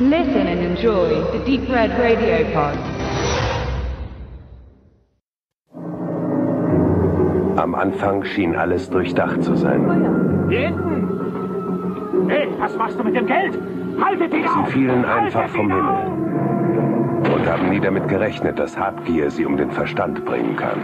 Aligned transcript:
Listen 0.00 0.48
and 0.48 0.58
enjoy 0.58 1.22
the 1.30 1.38
Deep 1.44 1.68
Red 1.68 1.90
Radio 2.00 2.44
Pod. 2.52 2.76
Am 7.56 7.76
Anfang 7.76 8.24
schien 8.24 8.56
alles 8.56 8.90
durchdacht 8.90 9.44
zu 9.44 9.54
sein. 9.54 10.48
Hier 10.48 10.66
hinten! 10.66 12.28
Hey, 12.28 12.48
was 12.58 12.76
machst 12.76 12.98
du 12.98 13.04
mit 13.04 13.14
dem 13.14 13.26
Geld? 13.26 13.56
Haltet 14.02 14.34
ihn 14.34 14.44
auf! 14.48 14.66
Sie 14.66 14.72
fielen 14.72 15.04
einfach 15.04 15.42
Haltet 15.42 15.56
vom 15.56 15.70
Himmel 15.70 17.32
und 17.32 17.46
haben 17.48 17.70
nie 17.70 17.78
damit 17.78 18.08
gerechnet, 18.08 18.58
dass 18.58 18.76
Habgier 18.76 19.30
sie 19.30 19.46
um 19.46 19.56
den 19.56 19.70
Verstand 19.70 20.24
bringen 20.24 20.56
kann. 20.56 20.80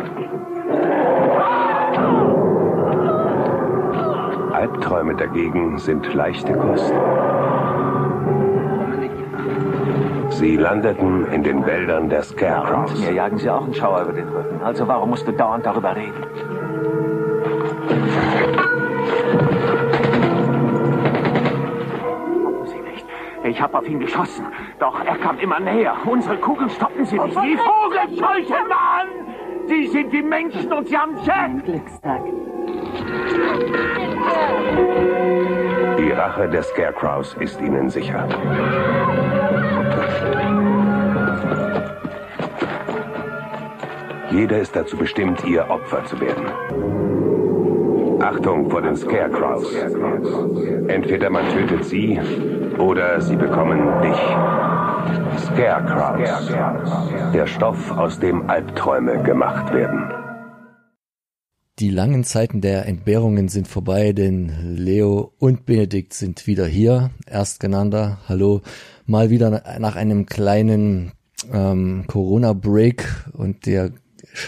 Albträume 4.53 5.17
dagegen 5.17 5.79
sind 5.79 6.15
leichte 6.15 6.53
Kost. 6.53 6.95
Sie 10.41 10.57
landeten 10.57 11.31
in 11.33 11.43
den 11.43 11.67
Wäldern 11.67 12.09
der 12.09 12.23
Scarecrows. 12.23 12.99
Mir 12.99 13.13
jagen 13.13 13.37
sie 13.37 13.51
auch 13.51 13.63
einen 13.63 13.75
Schauer 13.75 14.05
über 14.05 14.15
den 14.15 14.27
Rücken. 14.27 14.63
Also 14.63 14.89
warum 14.89 15.11
musst 15.11 15.29
du 15.29 15.33
dauernd 15.33 15.67
darüber 15.67 15.95
reden? 15.95 16.15
Gucken 22.43 22.67
Sie 22.69 22.81
nicht. 22.81 23.05
Ich 23.45 23.61
habe 23.61 23.77
auf 23.77 23.87
ihn 23.87 24.01
geschossen. 24.01 24.47
Doch 24.79 25.05
er 25.05 25.19
kam 25.19 25.39
immer 25.41 25.61
näher. 25.61 25.95
Unsere 26.07 26.39
Kugeln 26.39 26.71
stoppen 26.71 27.05
sie 27.05 27.19
nicht. 27.19 27.37
Die 27.37 27.59
Vogelscheuche, 27.59 28.65
Mann! 28.67 29.09
Sie 29.67 29.89
sind 29.89 30.11
wie 30.11 30.23
Menschen 30.23 30.73
und 30.73 30.89
sie 30.89 30.97
haben 30.97 31.19
Jack! 31.23 31.65
Glückstag. 31.67 32.23
Die 35.99 36.13
Rache 36.13 36.49
der 36.49 36.63
Scarecrows 36.63 37.35
ist 37.35 37.61
ihnen 37.61 37.91
sicher. 37.91 38.27
Jeder 44.31 44.59
ist 44.61 44.75
dazu 44.77 44.97
bestimmt, 44.97 45.45
ihr 45.45 45.69
Opfer 45.69 46.05
zu 46.05 46.21
werden. 46.21 46.47
Achtung 48.23 48.71
vor 48.71 48.83
den 48.83 48.97
Scarecrows. 48.97 49.75
Entweder 50.89 51.31
man 51.31 51.49
tötet 51.49 51.85
sie 51.85 52.21
oder 52.79 53.21
sie 53.21 53.37
bekommen 53.37 54.03
dich. 54.03 54.19
Scarecrows. 55.47 56.53
Der 57.33 57.47
Stoff, 57.47 57.91
aus 57.97 58.19
dem 58.21 58.49
Albträume 58.49 59.23
gemacht 59.23 59.73
werden. 59.73 60.20
Die 61.81 61.89
langen 61.89 62.25
Zeiten 62.25 62.61
der 62.61 62.85
Entbehrungen 62.85 63.49
sind 63.49 63.67
vorbei, 63.67 64.13
denn 64.13 64.77
Leo 64.77 65.33
und 65.39 65.65
Benedikt 65.65 66.13
sind 66.13 66.47
wieder 66.47 66.67
hier. 66.67 67.11
Erstgenannter, 67.25 68.19
hallo, 68.29 68.61
mal 69.07 69.31
wieder 69.31 69.63
nach 69.79 69.97
einem 69.97 70.27
kleinen 70.27 71.13
ähm, 71.51 72.05
Corona-Break 72.07 73.31
und 73.33 73.65
der 73.65 73.93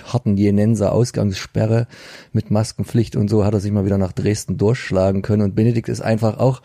harten 0.04 0.36
Jenenser 0.36 0.92
Ausgangssperre 0.92 1.86
mit 2.34 2.50
Maskenpflicht 2.50 3.16
und 3.16 3.30
so 3.30 3.46
hat 3.46 3.54
er 3.54 3.60
sich 3.60 3.72
mal 3.72 3.86
wieder 3.86 3.96
nach 3.96 4.12
Dresden 4.12 4.58
durchschlagen 4.58 5.22
können. 5.22 5.40
Und 5.40 5.54
Benedikt 5.54 5.88
ist 5.88 6.02
einfach 6.02 6.38
auch 6.38 6.60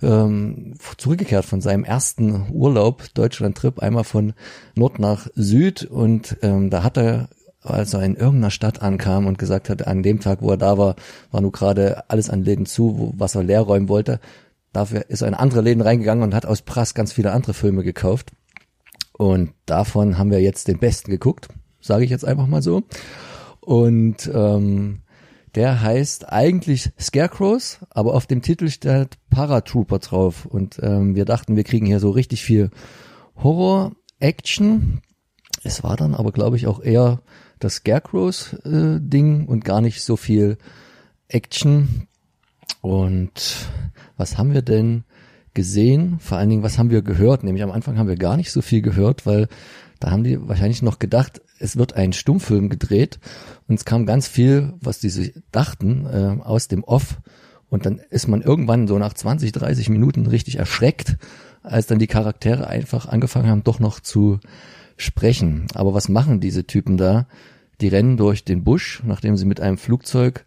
ähm, 0.00 0.72
zurückgekehrt 0.96 1.44
von 1.44 1.60
seinem 1.60 1.84
ersten 1.84 2.46
Urlaub, 2.50 3.04
Deutschland-Trip, 3.12 3.78
einmal 3.80 4.04
von 4.04 4.32
Nord 4.74 5.00
nach 5.00 5.28
Süd 5.34 5.84
und 5.84 6.38
ähm, 6.40 6.70
da 6.70 6.82
hat 6.82 6.96
er 6.96 7.28
als 7.62 7.94
er 7.94 8.02
in 8.02 8.14
irgendeiner 8.14 8.50
Stadt 8.50 8.82
ankam 8.82 9.26
und 9.26 9.38
gesagt 9.38 9.68
hat, 9.68 9.86
an 9.86 10.02
dem 10.02 10.20
Tag, 10.20 10.42
wo 10.42 10.50
er 10.50 10.56
da 10.56 10.78
war, 10.78 10.96
war 11.30 11.40
nur 11.40 11.52
gerade 11.52 12.08
alles 12.08 12.30
an 12.30 12.44
Läden 12.44 12.66
zu, 12.66 12.98
wo, 12.98 13.14
was 13.16 13.34
er 13.34 13.42
leer 13.42 13.62
räumen 13.62 13.88
wollte. 13.88 14.20
Dafür 14.72 15.06
ist 15.08 15.22
er 15.22 15.28
in 15.28 15.34
andere 15.34 15.60
Läden 15.60 15.80
reingegangen 15.80 16.22
und 16.22 16.34
hat 16.34 16.46
aus 16.46 16.62
Prass 16.62 16.94
ganz 16.94 17.12
viele 17.12 17.32
andere 17.32 17.54
Filme 17.54 17.82
gekauft. 17.82 18.32
Und 19.12 19.52
davon 19.66 20.18
haben 20.18 20.30
wir 20.30 20.40
jetzt 20.40 20.68
den 20.68 20.78
besten 20.78 21.10
geguckt, 21.10 21.48
sage 21.80 22.04
ich 22.04 22.10
jetzt 22.10 22.24
einfach 22.24 22.46
mal 22.46 22.62
so. 22.62 22.84
Und 23.60 24.30
ähm, 24.32 25.00
der 25.54 25.82
heißt 25.82 26.30
eigentlich 26.32 26.92
Scarecrows, 27.00 27.80
aber 27.90 28.14
auf 28.14 28.26
dem 28.26 28.42
Titel 28.42 28.68
steht 28.68 29.18
Paratrooper 29.30 29.98
drauf. 29.98 30.46
Und 30.46 30.78
ähm, 30.82 31.16
wir 31.16 31.24
dachten, 31.24 31.56
wir 31.56 31.64
kriegen 31.64 31.86
hier 31.86 32.00
so 32.00 32.10
richtig 32.10 32.42
viel 32.42 32.70
Horror, 33.42 33.92
Action. 34.20 35.00
Es 35.64 35.82
war 35.82 35.96
dann 35.96 36.14
aber, 36.14 36.30
glaube 36.32 36.56
ich, 36.56 36.66
auch 36.66 36.80
eher 36.80 37.20
das 37.58 37.76
Scarecrows-Ding 37.76 39.46
und 39.46 39.64
gar 39.64 39.80
nicht 39.80 40.02
so 40.02 40.16
viel 40.16 40.58
Action. 41.28 42.08
Und 42.80 43.68
was 44.16 44.38
haben 44.38 44.52
wir 44.52 44.62
denn 44.62 45.04
gesehen? 45.54 46.18
Vor 46.20 46.38
allen 46.38 46.48
Dingen, 46.48 46.62
was 46.62 46.78
haben 46.78 46.90
wir 46.90 47.02
gehört? 47.02 47.44
Nämlich 47.44 47.62
am 47.62 47.70
Anfang 47.70 47.98
haben 47.98 48.08
wir 48.08 48.16
gar 48.16 48.36
nicht 48.36 48.52
so 48.52 48.62
viel 48.62 48.82
gehört, 48.82 49.26
weil 49.26 49.48
da 50.00 50.10
haben 50.10 50.24
die 50.24 50.48
wahrscheinlich 50.48 50.82
noch 50.82 50.98
gedacht, 50.98 51.40
es 51.58 51.76
wird 51.76 51.94
ein 51.94 52.12
Stummfilm 52.12 52.68
gedreht 52.68 53.18
und 53.66 53.74
es 53.74 53.84
kam 53.84 54.06
ganz 54.06 54.28
viel, 54.28 54.74
was 54.80 55.00
die 55.00 55.10
sich 55.10 55.34
dachten, 55.50 56.06
äh, 56.06 56.42
aus 56.42 56.68
dem 56.68 56.84
Off. 56.84 57.18
Und 57.68 57.84
dann 57.84 58.00
ist 58.10 58.28
man 58.28 58.40
irgendwann 58.40 58.86
so 58.86 58.98
nach 58.98 59.12
20, 59.12 59.52
30 59.52 59.88
Minuten 59.88 60.26
richtig 60.26 60.56
erschreckt, 60.56 61.16
als 61.62 61.86
dann 61.86 61.98
die 61.98 62.06
Charaktere 62.06 62.66
einfach 62.66 63.06
angefangen 63.06 63.48
haben, 63.48 63.64
doch 63.64 63.80
noch 63.80 64.00
zu 64.00 64.38
sprechen. 64.98 65.66
Aber 65.74 65.94
was 65.94 66.10
machen 66.10 66.40
diese 66.40 66.64
Typen 66.64 66.98
da? 66.98 67.26
Die 67.80 67.88
rennen 67.88 68.18
durch 68.18 68.44
den 68.44 68.64
Busch, 68.64 69.02
nachdem 69.06 69.36
sie 69.36 69.46
mit 69.46 69.60
einem 69.60 69.78
Flugzeug 69.78 70.44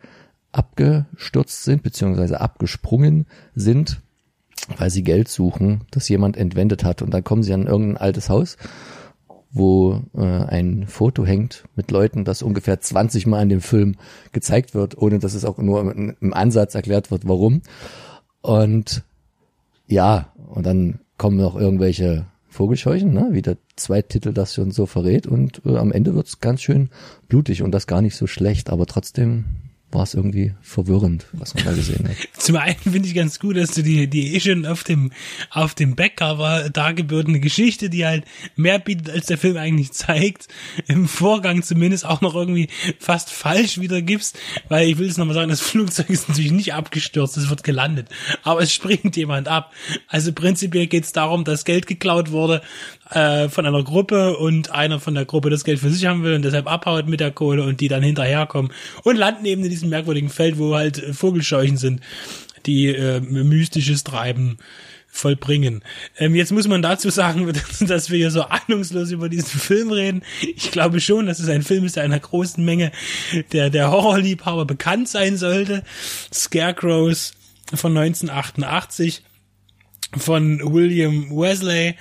abgestürzt 0.51 1.63
sind, 1.63 1.81
beziehungsweise 1.81 2.41
abgesprungen 2.41 3.25
sind, 3.55 4.01
weil 4.77 4.89
sie 4.89 5.03
Geld 5.03 5.29
suchen, 5.29 5.85
das 5.91 6.09
jemand 6.09 6.37
entwendet 6.37 6.83
hat. 6.83 7.01
Und 7.01 7.13
dann 7.13 7.23
kommen 7.23 7.41
sie 7.41 7.53
an 7.53 7.67
irgendein 7.67 7.97
altes 7.97 8.29
Haus, 8.29 8.57
wo 9.49 10.01
äh, 10.13 10.21
ein 10.21 10.87
Foto 10.87 11.25
hängt 11.25 11.63
mit 11.75 11.89
Leuten, 11.89 12.25
das 12.25 12.41
ungefähr 12.41 12.79
20 12.79 13.27
Mal 13.27 13.43
in 13.43 13.49
dem 13.49 13.61
Film 13.61 13.95
gezeigt 14.33 14.73
wird, 14.73 14.97
ohne 14.97 15.19
dass 15.19 15.33
es 15.33 15.45
auch 15.45 15.57
nur 15.57 15.79
im, 15.79 16.15
im 16.19 16.33
Ansatz 16.33 16.75
erklärt 16.75 17.11
wird, 17.11 17.27
warum. 17.27 17.61
Und 18.41 19.03
ja, 19.87 20.33
und 20.47 20.65
dann 20.65 20.99
kommen 21.17 21.37
noch 21.37 21.55
irgendwelche 21.55 22.25
Vogelscheuchen, 22.51 23.13
ne? 23.13 23.29
wie 23.31 23.41
der 23.41 23.57
Zweititel 23.77 24.33
das 24.33 24.53
schon 24.53 24.71
so 24.71 24.85
verrät. 24.85 25.25
Und 25.25 25.61
äh, 25.65 25.77
am 25.77 25.91
Ende 25.91 26.13
wird's 26.13 26.41
ganz 26.41 26.61
schön 26.61 26.89
blutig 27.29 27.63
und 27.63 27.71
das 27.71 27.87
gar 27.87 28.01
nicht 28.01 28.17
so 28.17 28.27
schlecht, 28.27 28.69
aber 28.69 28.85
trotzdem 28.85 29.45
war 29.91 30.03
es 30.03 30.13
irgendwie 30.13 30.53
verwirrend, 30.61 31.25
was 31.33 31.53
man 31.53 31.65
da 31.65 31.73
gesehen 31.73 32.07
hat. 32.07 32.15
Zum 32.37 32.55
einen 32.55 32.77
finde 32.77 33.07
ich 33.07 33.15
ganz 33.15 33.39
gut, 33.39 33.57
dass 33.57 33.71
du 33.71 33.83
die, 33.83 34.07
die 34.07 34.35
eh 34.35 34.39
schon 34.39 34.65
auf 34.65 34.83
dem, 34.83 35.11
auf 35.49 35.75
dem 35.75 35.95
Backcover 35.95 36.69
dargebotene 36.69 37.39
Geschichte, 37.39 37.89
die 37.89 38.05
halt 38.05 38.25
mehr 38.55 38.79
bietet, 38.79 39.09
als 39.09 39.27
der 39.27 39.37
Film 39.37 39.57
eigentlich 39.57 39.91
zeigt, 39.91 40.47
im 40.87 41.07
Vorgang 41.07 41.63
zumindest 41.63 42.05
auch 42.05 42.21
noch 42.21 42.35
irgendwie 42.35 42.69
fast 42.99 43.29
falsch 43.29 43.79
wiedergibst, 43.79 44.37
weil 44.69 44.87
ich 44.87 44.97
will 44.97 45.09
es 45.09 45.17
nochmal 45.17 45.35
sagen, 45.35 45.49
das 45.49 45.61
Flugzeug 45.71 46.09
ist 46.09 46.29
natürlich 46.29 46.51
nicht 46.51 46.73
abgestürzt, 46.73 47.37
es 47.37 47.49
wird 47.49 47.63
gelandet, 47.63 48.07
aber 48.43 48.61
es 48.61 48.73
springt 48.81 49.15
jemand 49.17 49.47
ab. 49.47 49.73
Also 50.07 50.33
prinzipiell 50.33 50.87
geht 50.87 51.03
es 51.03 51.11
darum, 51.11 51.43
dass 51.43 51.65
Geld 51.65 51.87
geklaut 51.87 52.31
wurde 52.31 52.61
äh, 53.11 53.49
von 53.49 53.65
einer 53.65 53.83
Gruppe 53.83 54.37
und 54.37 54.71
einer 54.71 54.99
von 54.99 55.15
der 55.15 55.25
Gruppe 55.25 55.49
das 55.49 55.63
Geld 55.63 55.79
für 55.79 55.89
sich 55.89 56.05
haben 56.05 56.23
will 56.23 56.35
und 56.35 56.43
deshalb 56.43 56.67
abhaut 56.67 57.07
mit 57.07 57.19
der 57.19 57.31
Kohle 57.31 57.63
und 57.63 57.81
die 57.81 57.87
dann 57.87 58.03
hinterherkommen 58.03 58.71
und 59.03 59.17
landen 59.17 59.45
eben 59.45 59.63
in 59.63 59.69
diesem 59.69 59.89
merkwürdigen 59.89 60.29
Feld, 60.29 60.57
wo 60.57 60.75
halt 60.75 60.97
Vogelscheuchen 61.13 61.77
sind, 61.77 62.01
die 62.65 62.87
äh, 62.87 63.19
mystisches 63.19 64.03
Treiben 64.03 64.57
vollbringen. 65.07 65.83
Ähm, 66.17 66.35
jetzt 66.35 66.53
muss 66.53 66.67
man 66.67 66.81
dazu 66.81 67.09
sagen, 67.09 67.51
dass 67.81 68.09
wir 68.09 68.17
hier 68.17 68.31
so 68.31 68.43
ahnungslos 68.43 69.11
über 69.11 69.29
diesen 69.29 69.59
Film 69.59 69.91
reden. 69.91 70.23
Ich 70.55 70.71
glaube 70.71 71.01
schon, 71.01 71.25
dass 71.25 71.39
es 71.39 71.49
ein 71.49 71.63
Film 71.63 71.85
ist, 71.85 71.97
der 71.97 72.03
einer 72.03 72.19
großen 72.19 72.63
Menge 72.63 72.91
der, 73.51 73.69
der 73.69 73.91
Horrorliebhaber 73.91 74.65
bekannt 74.65 75.09
sein 75.09 75.37
sollte. 75.37 75.83
Scarecrows 76.33 77.33
von 77.73 77.95
1988 77.97 79.21
von 80.17 80.73
William 80.73 81.29
Wesley 81.31 81.95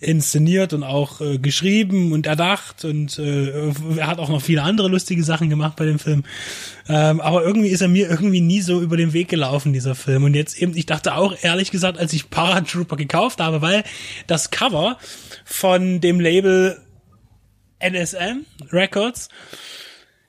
inszeniert 0.00 0.72
und 0.72 0.82
auch 0.82 1.20
äh, 1.20 1.38
geschrieben 1.38 2.12
und 2.12 2.26
erdacht 2.26 2.86
und 2.86 3.18
äh, 3.18 3.70
er 3.98 4.06
hat 4.06 4.18
auch 4.18 4.30
noch 4.30 4.40
viele 4.40 4.62
andere 4.62 4.88
lustige 4.88 5.22
Sachen 5.22 5.50
gemacht 5.50 5.76
bei 5.76 5.84
dem 5.84 5.98
Film. 5.98 6.24
Ähm, 6.88 7.20
aber 7.20 7.44
irgendwie 7.44 7.68
ist 7.68 7.82
er 7.82 7.88
mir 7.88 8.08
irgendwie 8.08 8.40
nie 8.40 8.62
so 8.62 8.80
über 8.80 8.96
den 8.96 9.12
Weg 9.12 9.28
gelaufen, 9.28 9.74
dieser 9.74 9.94
Film. 9.94 10.24
Und 10.24 10.34
jetzt 10.34 10.60
eben, 10.60 10.74
ich 10.74 10.86
dachte 10.86 11.14
auch 11.14 11.34
ehrlich 11.42 11.70
gesagt, 11.70 11.98
als 11.98 12.14
ich 12.14 12.30
Paratrooper 12.30 12.96
gekauft 12.96 13.40
habe, 13.40 13.60
weil 13.60 13.84
das 14.26 14.50
Cover 14.50 14.96
von 15.44 16.00
dem 16.00 16.18
Label 16.18 16.80
NSM 17.78 18.46
Records 18.72 19.28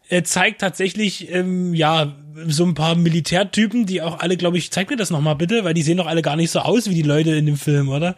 äh, 0.10 0.24
zeigt 0.24 0.60
tatsächlich, 0.60 1.32
ähm, 1.32 1.74
ja, 1.74 2.18
so 2.48 2.66
ein 2.66 2.74
paar 2.74 2.96
Militärtypen, 2.96 3.86
die 3.86 4.02
auch 4.02 4.20
alle, 4.20 4.36
glaube 4.36 4.58
ich, 4.58 4.72
zeig 4.72 4.90
mir 4.90 4.98
das 4.98 5.10
nochmal 5.10 5.36
bitte, 5.36 5.64
weil 5.64 5.74
die 5.74 5.82
sehen 5.82 5.98
doch 5.98 6.08
alle 6.08 6.22
gar 6.22 6.36
nicht 6.36 6.52
so 6.52 6.60
aus 6.60 6.90
wie 6.90 6.96
die 6.96 7.02
Leute 7.02 7.32
in 7.32 7.46
dem 7.46 7.58
Film, 7.58 7.88
oder? 7.88 8.16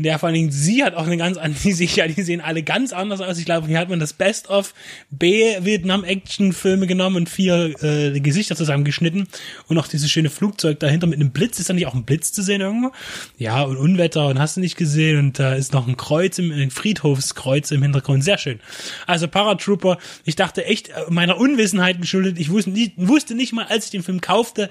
Ja, 0.00 0.16
vor 0.18 0.28
allen 0.28 0.34
Dingen, 0.34 0.52
sie 0.52 0.84
hat 0.84 0.94
auch 0.94 1.06
eine 1.06 1.16
ganz 1.16 1.36
andere, 1.38 1.60
die, 1.60 1.84
ja, 1.96 2.06
die 2.06 2.22
sehen 2.22 2.40
alle 2.40 2.62
ganz 2.62 2.92
anders 2.92 3.20
aus. 3.20 3.36
Ich 3.38 3.44
glaube, 3.44 3.66
hier 3.66 3.80
hat 3.80 3.88
man 3.88 3.98
das 3.98 4.12
Best 4.12 4.48
of 4.48 4.72
B-Vietnam-Action-Filme 5.10 6.86
genommen 6.86 7.16
und 7.16 7.28
vier 7.28 7.74
äh, 7.82 8.20
Gesichter 8.20 8.54
zusammengeschnitten 8.54 9.26
und 9.66 9.76
auch 9.76 9.88
dieses 9.88 10.08
schöne 10.08 10.30
Flugzeug 10.30 10.78
dahinter 10.78 11.08
mit 11.08 11.20
einem 11.20 11.32
Blitz. 11.32 11.58
Ist 11.58 11.68
da 11.68 11.74
nicht 11.74 11.86
auch 11.86 11.94
ein 11.94 12.04
Blitz 12.04 12.32
zu 12.32 12.42
sehen 12.42 12.60
irgendwo? 12.60 12.92
Ja, 13.38 13.62
und 13.62 13.76
Unwetter 13.76 14.28
und 14.28 14.38
hast 14.38 14.56
du 14.56 14.60
nicht 14.60 14.76
gesehen 14.76 15.18
und 15.18 15.38
da 15.40 15.54
ist 15.54 15.72
noch 15.72 15.88
ein 15.88 15.96
Kreuz, 15.96 16.38
im, 16.38 16.52
ein 16.52 16.70
Friedhofskreuz 16.70 17.72
im 17.72 17.82
Hintergrund. 17.82 18.22
Sehr 18.22 18.38
schön. 18.38 18.60
Also 19.08 19.26
Paratrooper, 19.26 19.98
ich 20.24 20.36
dachte 20.36 20.64
echt 20.64 20.90
äh, 20.90 20.92
meiner 21.08 21.38
Unwissenheit 21.38 22.00
geschuldet. 22.00 22.38
Ich 22.38 22.50
wusste 22.50 22.70
nicht, 22.70 22.92
wusste 22.96 23.34
nicht 23.34 23.52
mal, 23.52 23.66
als 23.66 23.86
ich 23.86 23.90
den 23.90 24.04
Film 24.04 24.20
kaufte, 24.20 24.70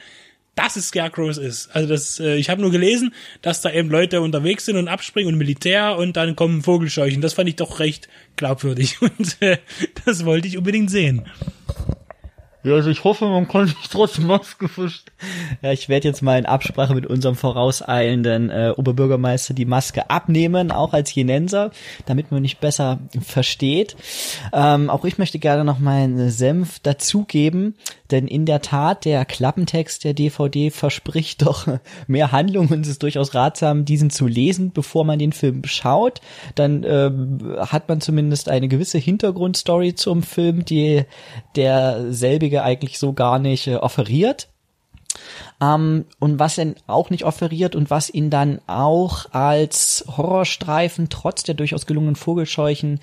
dass 0.57 0.75
es 0.75 0.89
Scarecrows 0.89 1.37
ist. 1.37 1.69
Also 1.73 1.87
das, 1.87 2.19
äh, 2.19 2.35
ich 2.35 2.49
habe 2.49 2.61
nur 2.61 2.71
gelesen, 2.71 3.13
dass 3.41 3.61
da 3.61 3.71
eben 3.71 3.89
Leute 3.89 4.21
unterwegs 4.21 4.65
sind 4.65 4.75
und 4.75 4.87
abspringen 4.87 5.31
und 5.31 5.37
Militär 5.37 5.97
und 5.97 6.17
dann 6.17 6.35
kommen 6.35 6.63
Vogelscheuchen. 6.63 7.21
Das 7.21 7.33
fand 7.33 7.47
ich 7.47 7.55
doch 7.55 7.79
recht 7.79 8.09
glaubwürdig 8.35 8.97
und 9.01 9.41
äh, 9.41 9.57
das 10.05 10.25
wollte 10.25 10.47
ich 10.47 10.57
unbedingt 10.57 10.89
sehen. 10.89 11.27
Ja, 12.63 12.73
also 12.73 12.89
ich 12.89 13.03
hoffe, 13.03 13.25
man 13.25 13.47
kann 13.47 13.67
sich 13.67 13.87
trotzdem 13.89 14.27
Maske 14.27 14.67
verstehen. 14.67 15.13
Ja, 15.61 15.71
ich 15.71 15.89
werde 15.89 16.07
jetzt 16.07 16.21
mal 16.21 16.39
in 16.39 16.45
Absprache 16.45 16.95
mit 16.95 17.05
unserem 17.05 17.35
vorauseilenden 17.35 18.49
äh, 18.49 18.73
Oberbürgermeister 18.75 19.53
die 19.53 19.65
Maske 19.65 20.09
abnehmen, 20.09 20.71
auch 20.71 20.93
als 20.93 21.13
Jenenser, 21.13 21.71
damit 22.07 22.31
man 22.31 22.41
mich 22.41 22.57
besser 22.57 22.99
versteht. 23.21 23.95
Ähm, 24.53 24.89
auch 24.89 25.05
ich 25.05 25.17
möchte 25.17 25.39
gerne 25.39 25.63
noch 25.63 25.79
meinen 25.79 26.29
Senf 26.29 26.79
dazugeben, 26.79 27.75
denn 28.11 28.27
in 28.27 28.45
der 28.45 28.61
Tat, 28.61 29.05
der 29.05 29.25
Klappentext 29.25 30.03
der 30.03 30.13
DVD 30.13 30.71
verspricht 30.71 31.43
doch 31.45 31.67
mehr 32.07 32.31
Handlung 32.31 32.67
und 32.67 32.81
es 32.81 32.89
ist 32.89 33.03
durchaus 33.03 33.35
ratsam, 33.35 33.85
diesen 33.85 34.09
zu 34.09 34.27
lesen, 34.27 34.71
bevor 34.71 35.05
man 35.05 35.19
den 35.19 35.31
Film 35.31 35.61
schaut. 35.65 36.21
Dann 36.55 36.83
äh, 36.83 37.11
hat 37.59 37.87
man 37.87 38.01
zumindest 38.01 38.49
eine 38.49 38.67
gewisse 38.67 38.97
Hintergrundstory 38.97 39.95
zum 39.95 40.23
Film, 40.23 40.65
die 40.65 41.03
der 41.55 42.07
selbige 42.47 42.63
eigentlich 42.63 42.97
so 42.97 43.13
gar 43.13 43.39
nicht 43.39 43.67
äh, 43.67 43.75
offeriert. 43.75 44.47
Ähm, 45.61 46.05
und 46.19 46.39
was 46.39 46.57
er 46.57 46.75
auch 46.87 47.09
nicht 47.09 47.25
offeriert 47.25 47.75
und 47.75 47.89
was 47.89 48.09
ihn 48.09 48.29
dann 48.29 48.59
auch 48.67 49.33
als 49.33 50.05
Horrorstreifen 50.15 51.09
trotz 51.09 51.43
der 51.43 51.55
durchaus 51.55 51.85
gelungenen 51.85 52.15
Vogelscheuchen 52.15 52.99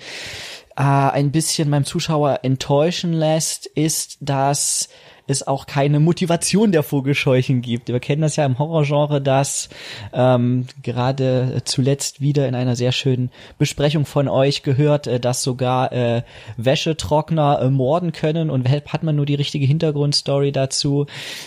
äh, 0.75 0.81
ein 0.81 1.31
bisschen 1.31 1.69
beim 1.69 1.85
Zuschauer 1.85 2.39
enttäuschen 2.43 3.13
lässt, 3.13 3.65
ist, 3.65 4.17
dass 4.21 4.89
es 5.27 5.47
auch 5.47 5.65
keine 5.65 5.99
Motivation 5.99 6.71
der 6.71 6.83
Vogelscheuchen 6.83 7.61
gibt. 7.61 7.87
Wir 7.87 7.99
kennen 7.99 8.21
das 8.21 8.35
ja 8.35 8.45
im 8.45 8.59
Horrorgenre, 8.59 9.21
dass 9.21 9.69
ähm, 10.13 10.67
gerade 10.83 11.61
zuletzt 11.65 12.21
wieder 12.21 12.47
in 12.47 12.55
einer 12.55 12.75
sehr 12.75 12.91
schönen 12.91 13.31
Besprechung 13.57 14.05
von 14.05 14.27
euch 14.27 14.63
gehört, 14.63 15.07
äh, 15.07 15.19
dass 15.19 15.41
sogar 15.41 15.91
äh, 15.91 16.21
Wäschetrockner 16.57 17.61
äh, 17.61 17.69
morden 17.69 18.11
können. 18.11 18.49
Und 18.49 18.69
hat 18.69 19.03
man 19.03 19.15
nur 19.15 19.25
die 19.25 19.35
richtige 19.35 19.65
Hintergrundstory 19.65 20.51
dazu, 20.51 21.05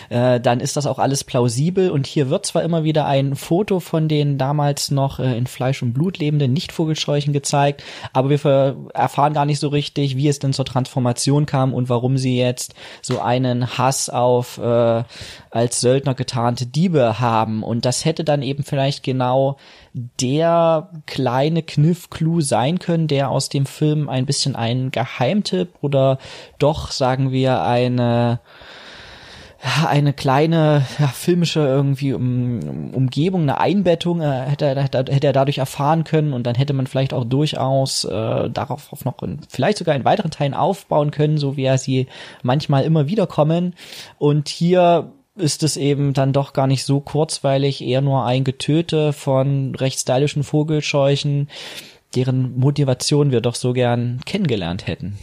äh, 0.08 0.40
dann 0.40 0.60
ist 0.60 0.76
das 0.76 0.86
auch 0.86 0.98
alles 0.98 1.25
plausibel. 1.25 1.90
Und 1.90 2.06
hier 2.06 2.30
wird 2.30 2.46
zwar 2.46 2.62
immer 2.62 2.84
wieder 2.84 3.06
ein 3.06 3.36
Foto 3.36 3.80
von 3.80 4.08
den 4.08 4.38
damals 4.38 4.90
noch 4.90 5.19
äh, 5.19 5.36
in 5.36 5.46
Fleisch 5.46 5.82
und 5.82 5.92
Blut 5.92 6.19
lebenden 6.19 6.52
Nicht-Vogelscheuchen 6.52 7.32
gezeigt, 7.32 7.82
aber 8.12 8.30
wir 8.30 8.76
erfahren 8.94 9.34
gar 9.34 9.46
nicht 9.46 9.60
so 9.60 9.69
richtig, 9.69 10.16
wie 10.16 10.28
es 10.28 10.38
denn 10.38 10.52
zur 10.52 10.64
Transformation 10.64 11.46
kam 11.46 11.75
und 11.75 11.88
warum 11.88 12.19
sie 12.19 12.36
jetzt 12.36 12.75
so 13.02 13.20
einen 13.20 13.68
Hass 13.69 14.09
auf 14.09 14.59
äh, 14.59 15.05
als 15.50 15.81
Söldner 15.81 16.15
getarnte 16.15 16.67
Diebe 16.67 17.20
haben. 17.20 17.62
Und 17.62 17.85
das 17.85 18.05
hätte 18.05 18.25
dann 18.25 18.43
eben 18.43 18.65
vielleicht 18.65 19.03
genau 19.03 19.59
der 19.93 20.91
kleine 21.06 21.62
Kniff-Clou 21.62 22.41
sein 22.41 22.79
können, 22.79 23.09
der 23.09 23.31
aus 23.31 23.49
dem 23.49 23.67
Film 23.67 24.09
ein 24.09 24.26
bisschen 24.26 24.56
ein 24.56 24.91
Geheimtipp 24.91 25.70
oder 25.81 26.19
doch, 26.59 26.91
sagen 26.91 27.32
wir, 27.32 27.62
eine 27.62 28.41
eine 29.87 30.12
kleine 30.12 30.87
ja, 30.99 31.08
filmische 31.08 31.60
irgendwie 31.60 32.12
um, 32.12 32.93
Umgebung, 32.93 33.43
eine 33.43 33.58
Einbettung 33.58 34.20
äh, 34.20 34.43
hätte, 34.46 34.66
er, 34.66 34.82
hätte 34.82 35.26
er 35.26 35.32
dadurch 35.32 35.58
erfahren 35.58 36.05
können 36.05 36.32
und 36.32 36.46
dann 36.46 36.55
hätte 36.55 36.72
man 36.72 36.87
vielleicht 36.87 37.12
auch 37.12 37.25
durchaus 37.25 38.05
äh, 38.05 38.50
darauf 38.50 39.05
noch 39.05 39.22
in, 39.22 39.40
vielleicht 39.49 39.78
sogar 39.78 39.96
in 39.96 40.05
weiteren 40.05 40.31
Teilen 40.31 40.55
aufbauen 40.55 41.10
können, 41.10 41.38
so 41.38 41.56
wie 41.56 41.64
er 41.64 41.78
sie 41.78 42.06
manchmal 42.43 42.84
immer 42.84 43.08
wieder 43.08 43.26
kommen. 43.26 43.75
Und 44.19 44.49
hier 44.49 45.12
ist 45.34 45.62
es 45.62 45.76
eben 45.76 46.12
dann 46.14 46.32
doch 46.32 46.52
gar 46.52 46.66
nicht 46.66 46.84
so 46.84 47.00
kurzweilig, 47.00 47.82
eher 47.82 48.00
nur 48.00 48.25
ein 48.25 48.44
Getöte 48.44 49.12
von 49.12 49.75
recht 49.75 49.99
stylischen 49.99 50.44
Vogelscheuchen, 50.44 51.49
deren 52.14 52.58
Motivation 52.58 53.32
wir 53.32 53.40
doch 53.40 53.54
so 53.54 53.72
gern 53.72 54.20
kennengelernt 54.25 54.87
hätten. 54.87 55.19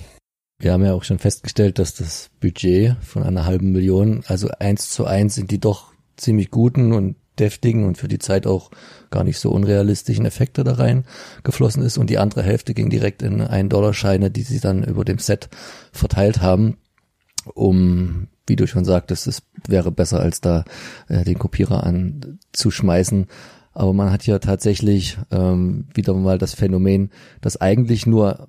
Wir 0.58 0.72
haben 0.72 0.86
ja 0.86 0.94
auch 0.94 1.04
schon 1.04 1.20
festgestellt, 1.20 1.80
dass 1.80 1.96
das 1.96 2.30
Budget 2.40 2.96
von 3.02 3.24
einer 3.24 3.46
halben 3.46 3.72
Million, 3.72 4.24
also 4.28 4.50
eins 4.60 4.90
zu 4.90 5.06
eins 5.06 5.36
sind 5.36 5.52
die 5.52 5.60
doch 5.60 5.92
ziemlich 6.16 6.50
guten 6.50 6.94
und 6.94 7.18
deftigen 7.40 7.86
und 7.86 7.98
für 7.98 8.08
die 8.08 8.20
Zeit 8.20 8.48
auch 8.48 8.72
gar 9.12 9.26
nicht 9.26 9.40
so 9.40 9.52
unrealistischen 9.52 10.26
Effekte 10.26 10.64
da 10.64 10.74
rein 10.74 11.06
geflossen 11.44 11.84
ist 11.84 11.98
und 11.98 12.10
die 12.10 12.18
andere 12.18 12.44
Hälfte 12.44 12.74
ging 12.74 12.90
direkt 12.90 13.22
in 13.22 13.42
ein 13.42 13.68
Dollar 13.68 13.94
Scheine, 13.94 14.32
die 14.32 14.44
sie 14.44 14.62
dann 14.62 14.84
über 14.84 15.04
dem 15.04 15.20
Set 15.20 15.50
verteilt 15.92 16.42
haben, 16.42 16.78
um, 17.54 18.28
wie 18.48 18.56
du 18.56 18.68
schon 18.68 18.86
sagtest, 18.86 19.28
es 19.28 19.44
wäre 19.68 19.92
besser 19.92 20.22
als 20.22 20.40
da 20.40 20.64
äh, 21.10 21.24
den 21.24 21.38
Kopierer 21.38 21.84
anzuschmeißen. 21.84 23.28
Aber 23.74 23.92
man 23.92 24.12
hat 24.12 24.26
ja 24.26 24.40
tatsächlich 24.40 25.18
ähm, 25.32 25.90
wieder 25.94 26.14
mal 26.14 26.38
das 26.38 26.54
Phänomen, 26.54 27.12
dass 27.42 27.60
eigentlich 27.60 28.06
nur 28.06 28.48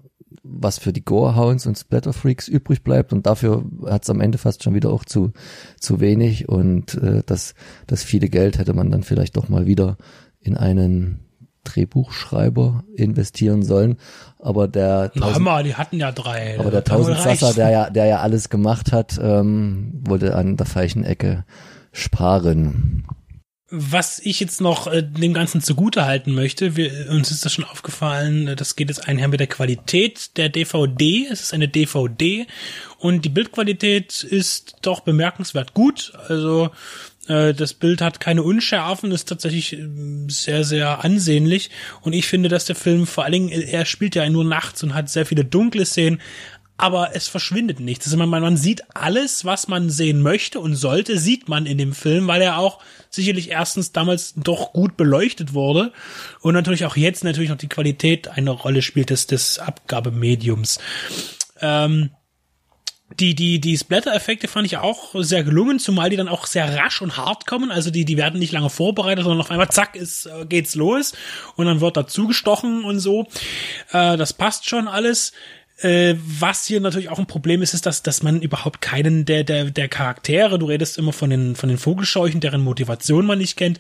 was 0.59 0.79
für 0.79 0.93
die 0.93 1.05
Gorehounds 1.05 1.67
und 1.67 1.79
Splatterfreaks 1.79 2.49
übrig 2.49 2.83
bleibt 2.83 3.13
und 3.13 3.27
dafür 3.27 3.65
hat 3.87 4.05
es 4.05 4.11
am 4.11 4.21
Ende 4.21 4.39
fast 4.39 4.63
schon 4.63 4.75
wieder 4.75 4.91
auch 4.91 5.05
zu 5.05 5.33
zu 5.79 6.01
wenig 6.01 6.49
und 6.49 6.95
äh, 6.95 7.23
das 7.27 7.55
das 7.87 8.03
viele 8.03 8.29
Geld 8.29 8.59
hätte 8.59 8.75
man 8.75 8.91
dann 8.91 9.03
vielleicht 9.03 9.37
doch 9.37 9.49
mal 9.49 9.67
wieder 9.67 9.97
in 10.41 10.57
einen 10.57 11.21
Drehbuchschreiber 11.65 12.85
investieren 12.95 13.63
sollen, 13.63 13.97
aber 14.39 14.69
der 14.69 15.11
Tausend, 15.13 15.45
mal, 15.45 15.65
die 15.65 15.75
hatten 15.75 15.99
ja 15.99 16.13
drei. 16.13 16.59
Aber 16.61 16.71
der 16.71 16.85
Tausendsasser, 16.85 17.55
der 17.55 17.71
ja 17.73 17.91
der 17.91 18.07
ja 18.07 18.21
alles 18.21 18.49
gemacht 18.51 18.93
hat, 18.93 19.19
ähm, 19.21 20.01
wollte 20.07 20.37
an 20.37 20.57
der 20.57 20.67
falschen 20.67 21.05
Ecke 21.05 21.45
sparen. 21.93 23.05
Was 23.69 24.21
ich 24.21 24.39
jetzt 24.39 24.61
noch 24.61 24.87
äh, 24.87 25.03
dem 25.03 25.35
Ganzen 25.35 25.61
zugute 25.61 26.05
halten 26.05 26.33
möchte, 26.33 26.77
wir, 26.77 27.11
uns 27.11 27.33
ist 27.33 27.45
das 27.45 27.53
schon 27.53 27.65
aufgefallen, 27.65 28.47
äh, 28.47 28.57
das 28.57 28.77
geht 28.77 28.89
jetzt 28.89 29.09
einher 29.09 29.27
mit 29.27 29.41
der 29.41 29.49
Qualität 29.49 30.37
der 30.37 30.49
DVD. 30.49 31.27
Es 31.29 31.41
ist 31.41 31.53
eine 31.53 31.67
DVD 31.67 32.47
und 32.99 33.25
die 33.25 33.29
Bildqualität 33.29 34.23
ist 34.23 34.77
doch 34.83 35.01
bemerkenswert 35.01 35.75
gut. 35.75 36.13
Also 36.29 36.71
äh, 37.29 37.55
das 37.55 37.75
Bild 37.75 38.01
hat 38.01 38.21
keine 38.21 38.43
Unschärfen, 38.43 39.11
ist 39.11 39.29
tatsächlich 39.29 39.73
äh, 39.73 39.89
sehr, 40.29 40.65
sehr 40.65 41.05
ansehnlich. 41.05 41.71
Und 42.03 42.13
ich 42.13 42.27
finde, 42.27 42.49
dass 42.49 42.67
der 42.67 42.77
Film 42.77 43.07
vor 43.07 43.25
allen 43.25 43.33
Dingen, 43.33 43.49
er 43.49 43.85
spielt 43.85 44.15
ja 44.15 44.29
nur 44.29 44.45
nachts 44.45 44.83
und 44.83 44.95
hat 44.95 45.11
sehr 45.11 45.27
viele 45.27 45.45
dunkle 45.45 45.85
Szenen, 45.85 46.21
aber 46.79 47.15
es 47.15 47.29
verschwindet 47.29 47.81
nichts. 47.81 48.07
Also 48.07 48.17
man, 48.17 48.29
man 48.29 48.57
sieht 48.57 48.83
alles, 48.95 49.45
was 49.45 49.69
man 49.69 49.89
sehen 49.89 50.21
möchte 50.21 50.61
und 50.61 50.75
sollte, 50.75 51.19
sieht 51.19 51.49
man 51.49 51.67
in 51.67 51.79
dem 51.79 51.95
Film, 51.95 52.27
weil 52.27 52.43
er 52.43 52.59
auch 52.59 52.81
sicherlich 53.09 53.51
erstens 53.51 53.93
damals 53.93 54.35
doch 54.37 54.73
gut 54.73 54.97
beleuchtet 54.97 55.55
wurde 55.55 55.93
und 56.41 56.55
natürlich 56.55 56.85
auch 56.85 56.97
jetzt 56.97 57.25
natürlich 57.25 57.51
noch 57.51 57.57
die 57.57 57.69
Qualität 57.69 58.29
eine 58.29 58.51
Rolle 58.51 58.83
spielt 58.83 59.11
des, 59.11 59.27
des 59.27 59.59
Abgabemediums. 59.59 60.79
Ähm, 61.61 62.11
die, 63.21 63.35
die, 63.35 63.61
die 63.61 63.79
Splatter-Effekte 63.79 64.49
fand 64.49 64.67
ich 64.67 64.79
auch 64.79 65.15
sehr 65.15 65.45
gelungen, 65.45 65.79
zumal 65.79 66.11
die 66.11 66.17
dann 66.17 66.29
auch 66.29 66.47
sehr 66.47 66.77
rasch 66.77 67.01
und 67.01 67.17
hart 67.17 67.47
kommen. 67.47 67.71
Also 67.71 67.91
die, 67.91 68.05
die 68.05 68.17
werden 68.17 68.41
nicht 68.41 68.53
lange 68.53 68.69
vorbereitet, 68.69 69.23
sondern 69.23 69.41
auf 69.41 69.51
einmal 69.51 69.71
zack, 69.71 69.95
ist, 69.95 70.27
äh, 70.27 70.45
geht's 70.45 70.75
los 70.75 71.13
und 71.55 71.67
dann 71.67 71.81
wird 71.81 71.97
dazu 71.97 72.27
gestochen 72.27 72.85
und 72.85 72.99
so. 72.99 73.29
Äh, 73.93 74.17
das 74.17 74.33
passt 74.33 74.69
schon 74.69 74.89
alles. 74.89 75.33
Äh, 75.79 76.15
was 76.19 76.67
hier 76.67 76.81
natürlich 76.81 77.11
auch 77.11 77.19
ein 77.19 77.27
Problem 77.27 77.61
ist, 77.61 77.75
ist, 77.75 77.85
dass, 77.85 78.03
dass 78.03 78.23
man 78.23 78.41
überhaupt 78.41 78.81
keinen 78.81 79.27
der, 79.27 79.45
der, 79.45 79.67
der 79.67 79.89
Charaktere, 79.89 80.59
du 80.59 80.67
redest 80.67 80.97
immer 80.97 81.13
von 81.13 81.29
den, 81.29 81.55
von 81.55 81.69
den 81.69 81.77
Vogelscheuchen, 81.77 82.41
deren 82.41 82.63
Motivation 82.63 83.27
man 83.27 83.39
nicht 83.39 83.57
kennt, 83.57 83.79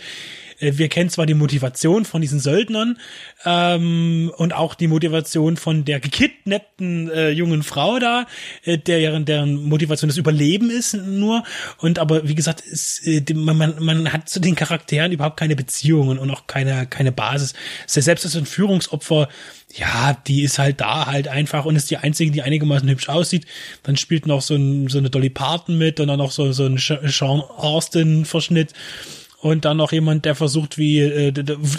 wir 0.58 0.88
kennen 0.88 1.10
zwar 1.10 1.26
die 1.26 1.34
Motivation 1.34 2.04
von 2.04 2.20
diesen 2.20 2.40
Söldnern 2.40 2.98
ähm, 3.44 4.32
und 4.36 4.54
auch 4.54 4.74
die 4.74 4.88
Motivation 4.88 5.56
von 5.56 5.84
der 5.84 6.00
gekidnappten 6.00 7.10
äh, 7.10 7.30
jungen 7.30 7.62
Frau 7.62 7.98
da, 7.98 8.26
äh, 8.64 8.78
deren, 8.78 9.24
deren 9.24 9.64
Motivation 9.64 10.08
das 10.08 10.16
Überleben 10.16 10.70
ist 10.70 10.94
nur. 10.94 11.42
Und 11.78 11.98
aber 11.98 12.28
wie 12.28 12.34
gesagt, 12.34 12.60
ist, 12.60 13.06
äh, 13.06 13.22
man, 13.34 13.56
man, 13.58 13.82
man 13.82 14.12
hat 14.12 14.28
zu 14.28 14.40
den 14.40 14.54
Charakteren 14.54 15.12
überhaupt 15.12 15.36
keine 15.36 15.56
Beziehungen 15.56 16.18
und 16.18 16.30
auch 16.30 16.46
keine, 16.46 16.86
keine 16.86 17.12
Basis. 17.12 17.54
Selbst 17.86 18.24
das 18.24 18.34
Entführungsopfer, 18.34 19.28
ja, 19.74 20.16
die 20.26 20.42
ist 20.42 20.58
halt 20.58 20.80
da 20.80 21.06
halt 21.06 21.28
einfach 21.28 21.64
und 21.64 21.76
ist 21.76 21.90
die 21.90 21.98
einzige, 21.98 22.30
die 22.30 22.42
einigermaßen 22.42 22.88
hübsch 22.88 23.08
aussieht. 23.08 23.46
Dann 23.82 23.96
spielt 23.96 24.26
noch 24.26 24.42
so, 24.42 24.54
ein, 24.54 24.88
so 24.88 24.98
eine 24.98 25.10
Dolly 25.10 25.30
Parton 25.30 25.76
mit 25.76 26.00
und 26.00 26.08
dann 26.08 26.18
noch 26.18 26.30
so, 26.30 26.52
so 26.52 26.64
ein 26.64 26.78
Sean 26.78 27.40
Austin-Verschnitt. 27.40 28.72
Und 29.46 29.64
dann 29.64 29.76
noch 29.76 29.92
jemand, 29.92 30.24
der 30.24 30.34
versucht, 30.34 30.76
wie, 30.76 30.98
äh, 31.00 31.32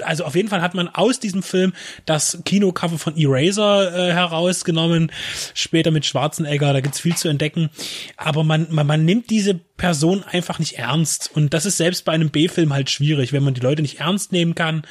also 0.03 0.23
auf 0.23 0.35
jeden 0.35 0.47
Fall 0.47 0.61
hat 0.61 0.73
man 0.73 0.87
aus 0.87 1.19
diesem 1.19 1.43
Film 1.43 1.73
das 2.05 2.39
Kinocover 2.45 2.97
von 2.97 3.17
Eraser 3.17 3.93
äh, 3.93 4.13
herausgenommen, 4.13 5.11
später 5.53 5.91
mit 5.91 6.05
Schwarzenegger, 6.05 6.71
da 6.71 6.79
gibt's 6.79 7.01
viel 7.01 7.17
zu 7.17 7.27
entdecken, 7.27 7.69
aber 8.15 8.45
man, 8.45 8.67
man, 8.69 8.87
man 8.87 9.03
nimmt 9.03 9.29
diese 9.29 9.55
Person 9.55 10.23
einfach 10.23 10.59
nicht 10.59 10.77
ernst. 10.77 11.29
Und 11.33 11.53
das 11.53 11.65
ist 11.65 11.77
selbst 11.77 12.05
bei 12.05 12.13
einem 12.13 12.29
B-Film 12.29 12.73
halt 12.73 12.89
schwierig, 12.89 13.33
wenn 13.33 13.43
man 13.43 13.53
die 13.53 13.61
Leute 13.61 13.81
nicht 13.81 13.99
ernst 13.99 14.31
nehmen 14.31 14.55
kann 14.55 14.83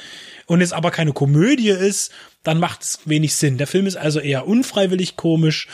und 0.45 0.61
es 0.61 0.71
aber 0.71 0.91
keine 0.91 1.13
Komödie 1.13 1.69
ist, 1.69 2.11
dann 2.43 2.59
macht 2.59 2.83
es 2.83 2.99
wenig 3.05 3.35
Sinn. 3.35 3.57
Der 3.57 3.67
Film 3.67 3.87
ist 3.87 3.97
also 3.97 4.19
eher 4.19 4.47
unfreiwillig 4.47 5.15
komisch 5.15 5.67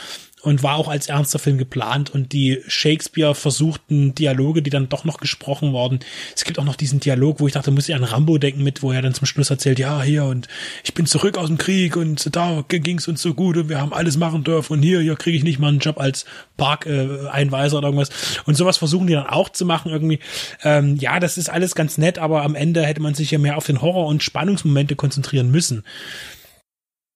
und 0.44 0.62
war 0.62 0.76
auch 0.76 0.90
als 0.90 1.08
ernster 1.08 1.40
Film 1.40 1.58
geplant 1.58 2.14
und 2.14 2.34
die 2.34 2.62
Shakespeare 2.68 3.34
versuchten 3.34 4.14
Dialoge, 4.14 4.62
die 4.62 4.70
dann 4.70 4.90
doch 4.90 5.06
noch 5.06 5.18
gesprochen 5.18 5.72
wurden. 5.72 6.02
Es 6.36 6.44
gibt 6.44 6.60
auch 6.60 6.66
noch 6.66 6.76
diesen 6.76 7.00
Dialog, 7.00 7.40
wo 7.40 7.48
ich 7.48 7.54
dachte, 7.54 7.72
muss 7.72 7.88
ich 7.88 7.96
an 7.96 8.04
Rambo 8.04 8.38
denken 8.38 8.62
mit, 8.62 8.84
wo 8.84 8.92
er 8.92 9.02
dann 9.02 9.14
zum 9.14 9.26
Schluss 9.26 9.50
erzählt, 9.50 9.80
ja, 9.80 10.04
hier 10.04 10.26
und 10.26 10.50
ich 10.84 10.94
bin 10.94 11.06
zurück 11.06 11.38
aus 11.38 11.48
dem 11.48 11.58
Krieg 11.58 11.96
und 11.96 12.36
da 12.36 12.64
ging's 12.68 13.08
uns 13.08 13.22
so 13.22 13.34
gut 13.34 13.56
und 13.56 13.70
wir 13.70 13.80
haben 13.80 13.94
alles 13.94 14.18
machen 14.18 14.44
dürfen 14.44 14.74
und 14.74 14.84
hier, 14.84 15.00
hier 15.00 15.16
kriege 15.16 15.38
ich 15.38 15.46
nicht 15.46 15.60
mal 15.60 15.70
einen 15.70 15.80
Job 15.80 15.98
als 15.98 16.26
Park-Einweiser 16.58 17.76
äh, 17.76 17.78
oder 17.78 17.88
irgendwas. 17.88 18.10
Und 18.46 18.56
sowas 18.56 18.78
versuchen 18.78 19.08
die 19.08 19.14
dann 19.14 19.28
auch 19.28 19.48
zu 19.48 19.66
machen 19.66 19.92
irgendwie. 19.92 20.20
Ähm, 20.64 20.98
ja, 20.98 21.22
das 21.22 21.38
ist 21.38 21.50
alles 21.50 21.74
ganz 21.74 21.98
nett, 21.98 22.20
aber 22.20 22.44
am 22.44 22.56
Ende 22.56 22.84
hätte 22.86 23.02
man 23.02 23.16
sich 23.16 23.32
ja 23.32 23.40
mehr 23.40 23.56
auf 23.56 23.66
den 23.66 23.82
Horror- 23.82 24.08
und 24.08 24.24
Spannungsmomente 24.24 24.98
konzentrieren 24.98 25.52
müssen. 25.52 25.84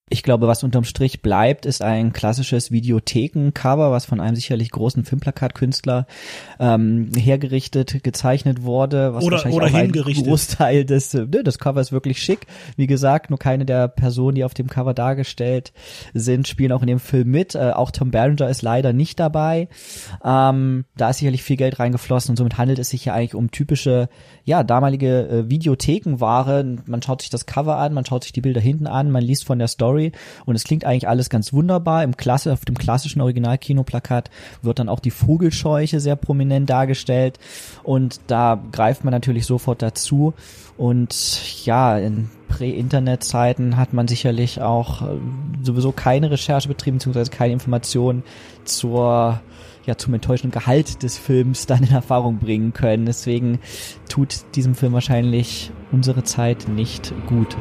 Ich 0.10 0.24
glaube, 0.24 0.48
was 0.48 0.64
unterm 0.64 0.86
Strich 0.86 1.22
bleibt, 1.22 1.66
ist 1.66 1.82
ein 1.82 2.14
klassisches 2.14 2.72
Videotheken-Cover, 2.72 3.92
was 3.92 4.06
von 4.06 4.22
einem 4.22 4.38
sicherlich 4.38 4.72
großen 4.72 5.04
Filmplakatkünstler 5.04 6.08
ähm, 6.62 7.10
hergerichtet, 7.14 8.06
gezeichnet 8.06 8.64
wurde. 8.64 9.14
Was 9.14 9.26
oder 9.26 9.34
wahrscheinlich 9.34 9.58
oder 9.58 9.66
auch 9.66 9.74
ein 9.74 9.86
hingerichtet. 9.88 10.26
Großteil 10.26 10.86
des, 10.86 11.14
äh, 11.14 11.26
ne, 11.26 11.44
das 11.44 11.60
Cover 11.60 11.82
ist 11.82 11.92
wirklich 11.92 12.22
schick. 12.22 12.48
Wie 12.78 12.88
gesagt, 12.88 13.30
nur 13.32 13.38
keine 13.38 13.66
der 13.66 13.90
Personen, 13.90 14.36
die 14.36 14.46
auf 14.46 14.54
dem 14.54 14.68
Cover 14.70 14.94
dargestellt 14.94 15.74
sind, 16.14 16.48
spielen 16.48 16.72
auch 16.72 16.82
in 16.82 16.88
dem 16.88 17.00
Film 17.00 17.30
mit. 17.30 17.56
Äh, 17.56 17.72
auch 17.72 17.92
Tom 17.92 18.10
Berenger 18.10 18.48
ist 18.48 18.62
leider 18.62 18.94
nicht 18.94 19.20
dabei. 19.20 19.68
Ähm, 20.24 20.86
da 20.96 21.10
ist 21.10 21.18
sicherlich 21.18 21.44
viel 21.44 21.58
Geld 21.58 21.80
reingeflossen 21.80 22.32
und 22.32 22.38
somit 22.38 22.58
handelt 22.58 22.80
es 22.80 22.92
sich 22.92 23.04
ja 23.04 23.14
eigentlich 23.14 23.36
um 23.36 23.52
typische, 23.52 24.08
ja, 24.46 24.64
damalige 24.64 25.28
äh, 25.28 25.50
Videothekenware. 25.50 26.64
Man 26.86 27.02
schaut 27.02 27.24
sich 27.24 27.30
das 27.30 27.46
Cover 27.46 27.76
an, 27.76 27.94
man 27.94 28.06
schaut 28.06 28.24
sich 28.24 28.32
die 28.32 28.40
Bilder 28.42 28.62
hinten 28.62 28.88
an, 28.88 29.12
man 29.12 29.22
liest 29.22 29.44
von 29.44 29.60
der 29.60 29.68
Story 29.68 29.97
und 30.46 30.56
es 30.56 30.64
klingt 30.64 30.86
eigentlich 30.86 31.08
alles 31.08 31.30
ganz 31.30 31.54
wunderbar. 31.54 32.04
Im 32.04 32.18
Klasse, 32.18 32.54
auf 32.54 32.66
dem 32.66 32.78
klassischen 32.78 33.22
Original-Kinoplakat 33.22 34.30
wird 34.62 34.80
dann 34.80 34.90
auch 34.90 35.00
die 35.00 35.12
Vogelscheuche 35.12 36.00
sehr 36.00 36.16
prominent 36.16 36.70
dargestellt 36.70 37.40
und 37.84 38.20
da 38.28 38.62
greift 38.72 39.04
man 39.04 39.12
natürlich 39.12 39.46
sofort 39.46 39.82
dazu 39.82 40.34
und 40.78 41.66
ja, 41.66 41.98
in 41.98 42.30
Prä-Internet-Zeiten 42.48 43.78
hat 43.78 43.94
man 43.94 44.08
sicherlich 44.08 44.62
auch 44.62 45.02
äh, 45.02 45.18
sowieso 45.64 45.92
keine 45.92 46.32
Recherche 46.32 46.68
betrieben, 46.68 46.98
beziehungsweise 46.98 47.32
keine 47.32 47.54
Informationen 47.54 48.24
zur 48.64 49.42
ja 49.88 49.98
zum 49.98 50.14
enttäuschenden 50.14 50.60
Gehalt 50.60 51.02
des 51.02 51.18
Films 51.18 51.66
dann 51.66 51.84
in 51.84 51.92
Erfahrung 51.92 52.38
bringen 52.40 52.74
können. 52.74 53.06
Deswegen 53.06 53.60
tut 54.10 54.44
diesem 54.56 54.76
Film 54.76 54.94
wahrscheinlich 54.94 55.72
unsere 55.92 56.24
Zeit 56.24 56.68
nicht 56.68 57.14
gut. 57.28 57.56